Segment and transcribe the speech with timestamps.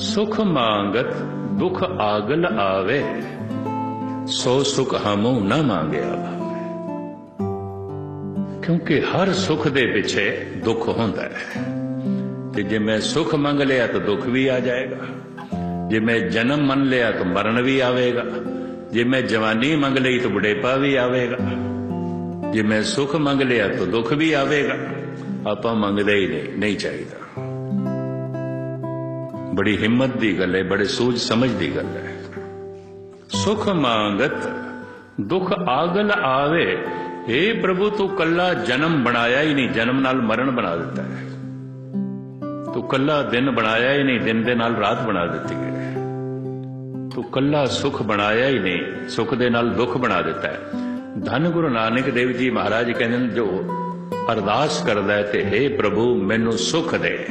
[0.00, 1.14] ਸੁਖ ਮੰਗਤ,
[1.58, 3.04] ਦੁਖ ਆਗਲ ਆਵੇ।
[4.26, 6.36] ਸੋ ਸੁਖ ਹਮੂ ਨਾ ਮੰਗਿਆ
[8.62, 11.64] ਕਿਉਂਕਿ ਹਰ ਸੁਖ ਦੇ ਪਿੱਛੇ ਦੁੱਖ ਹੁੰਦਾ ਹੈ।
[12.54, 14.96] ਤੇ ਜੇ ਮੈਂ ਸੁਖ ਮੰਗ ਲਿਆ ਤਾਂ ਦੁੱਖ ਵੀ ਆ ਜਾਏਗਾ।
[15.88, 18.24] ਜੇ ਮੈਂ ਜਨਮ ਮੰਨ ਲਿਆ ਤਾਂ ਮਰਨ ਵੀ ਆਵੇਗਾ।
[18.92, 21.36] ਜੇ ਮੈਂ ਜਵਾਨੀ ਮੰਗ ਲਈ ਤਾਂ ਬੁਢੇਪਾ ਵੀ ਆਵੇਗਾ।
[22.52, 24.76] ਜੇ ਮੈਂ ਸੁਖ ਮੰਗ ਲਿਆ ਤਾਂ ਦੁੱਖ ਵੀ ਆਵੇਗਾ।
[25.50, 27.19] ਆਪਾਂ ਮੰਗਦੇ ਹੀ ਨਹੀਂ ਨਹੀਂ ਚਾਹੀਦਾ।
[29.60, 32.16] ਬੜੀ ਹਿੰਮਤ ਦੀ ਗੱਲ ਹੈ, ਬੜੇ ਸੂਝ ਸਮਝ ਦੀ ਗੱਲ ਹੈ।
[33.30, 34.48] ਸੁਖ ਮੰਗਤ,
[35.20, 36.78] ਦੁੱਖ ਆਗਲ ਆਵੇ
[37.28, 41.24] ਏ ਪ੍ਰਭੂ ਤੂੰ ਕੱਲਾ ਜਨਮ ਬਣਾਇਆ ਹੀ ਨਹੀਂ, ਜਨਮ ਨਾਲ ਮਰਨ ਬਣਾ ਦਿੱਤਾ ਹੈ।
[42.74, 45.94] ਤੂੰ ਕੱਲਾ ਦਿਨ ਬਣਾਇਆ ਹੀ ਨਹੀਂ, ਦਿਨ ਦੇ ਨਾਲ ਰਾਤ ਬਣਾ ਦਿੱਤੀ ਹੈ।
[47.14, 50.60] ਤੂੰ ਕੱਲਾ ਸੁਖ ਬਣਾਇਆ ਹੀ ਨਹੀਂ, ਸੁਖ ਦੇ ਨਾਲ ਦੁੱਖ ਬਣਾ ਦਿੱਤਾ ਹੈ।
[51.26, 53.64] ਧੰਨ ਗੁਰੂ ਨਾਨਕ ਦੇਵ ਜੀ ਮਹਾਰਾਜ ਕਹਿੰਦੇ ਨੇ, ਜੋ
[54.32, 57.26] ਅਰਦਾਸ ਕਰਦਾ ਹੈ ਤੇ हे ਪ੍ਰਭੂ, ਮੈਨੂੰ ਸੁਖ ਦੇ,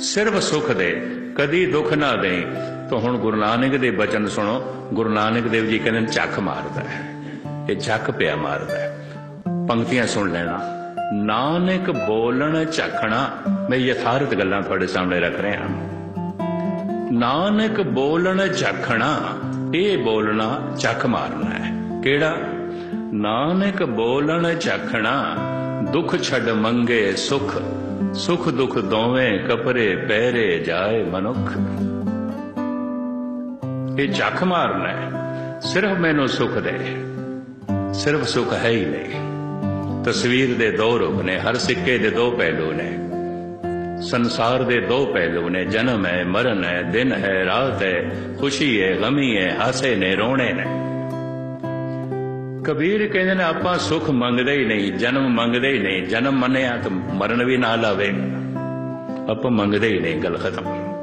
[0.00, 2.46] ਸਿਰਫ ਸੁਖ ਦੇ। ਕਦੀ ਦੁੱਖ ਨਾ ਦੇ
[2.90, 6.80] ਤਾਂ ਹੁਣ ਗੁਰੂ ਨਾਨਕ ਦੇ ਬਚਨ ਸੁਣੋ। ਗੁਰੂ ਨਾਨਕ ਦੇਵ ਜੀ ਕਹਿੰਦੇ ਨੇ ਝੱਕ ਮਾਰਦਾ
[6.80, 7.00] ਹੈ।
[7.70, 9.10] ਇਹ ਝੱਕ ਪਿਆ ਮਾਰਦਾ ਹੈ।
[9.68, 10.60] ਪੰਕਤੀਆਂ ਸੁਣ ਲੈਣਾ।
[11.12, 13.30] ਨਾਨਕ ਬੋਲਣ ਝਖਣਾ
[13.70, 15.88] ਮੈਂ ਯਥਾਰਥ ਗੱਲਾਂ ਤੁਹਾਡੇ ਸਾਹਮਣੇ ਰੱਖ ਰਿਹਾ ਹਾਂ।
[17.12, 19.20] ਨਾਨਕ ਬੋਲਣ ਝਖਣਾ
[19.74, 22.36] ਇਹ ਬੋਲਣਾ ਝਕ ਮਾਰਨਾ ਹੈ। ਕਿਹੜਾ?
[23.12, 25.36] ਨਾਨਕ ਬੋਲਣ ਝਖਣਾ
[25.92, 27.62] ਦੁੱਖ ਛੱਡ ਮੰਗੇ ਸੁਖ।
[28.14, 31.52] ਸੁਖ ਦੁਖ ਦੋਵੇਂ ਕਪਰੇ ਪਹਿਰੇ ਜਾਏ ਮਨੁੱਖ।
[34.00, 35.10] ਇਹ ਝਕ ਮਾਰਨਾ ਹੈ।
[35.60, 36.78] ਸਿਰਫ ਮੈਨੂੰ ਸੁਖ ਦੇ।
[37.94, 39.18] ਸਿਰਫ ਸੁਖ ਹੈ ਹੀ ਨਹੀਂ।
[40.04, 42.98] ਤਸਵੀਰ ਦੇ ਦੋ ਰੂਪ ਨੇ, ਹਰ ਸਿੱਕੇ ਦੇ ਦੋ ਪਹਿਲੂ ਨੇ।
[44.02, 48.96] ਸੰਸਾਰ ਦੇ ਦੋ ਪਹਿਲੂ ਨੇ, ਜਨਮ ਹੈ, ਮਰਨ ਹੈ, ਦਿਨ ਹੈ, ਰਾਤ ਹੈ, ਖੁਸ਼ੀ ਹੈ,
[48.96, 50.64] ਗਮੀ ਹੈ, ਹਾਸੇ ਨੇ, ਰੋਣੇ ਨੇ।
[52.68, 56.90] ਕਬੀਰ ਕਹਿੰਦੇ ਨੇ, ਆਪਾਂ ਸੁਖ ਮੰਗਦੇ ਹੀ ਨਹੀਂ, ਜਨਮ ਮੰਗਦੇ ਹੀ ਨਹੀਂ, ਜਨਮ ਮੰਨਿਆ ਤਾਂ
[56.90, 58.14] ਮਰਨ ਵੀ ਨਾਲ ਆਵੇ।
[59.30, 60.97] ਆਪਾਂ ਮੰਗਦੇ ਹੀ ਨਹੀਂ, ਗੱਲ ਖਤਮ।